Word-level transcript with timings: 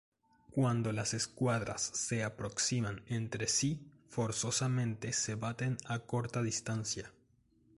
Cuando 0.49 0.91
las 0.93 1.13
escuadras 1.13 1.79
se 1.83 2.23
aproximan 2.23 3.03
entre 3.05 3.45
sí 3.47 3.85
forzosamente 4.09 5.13
se 5.13 5.35
baten 5.35 5.77
a 5.85 5.99
corta 5.99 6.41
distancia. 6.41 7.13